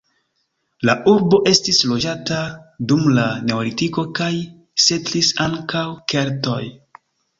[0.89, 2.39] La urbo estis loĝata
[2.93, 4.31] dum la neolitiko kaj
[4.87, 5.85] setlis ankaŭ
[6.15, 6.61] keltoj.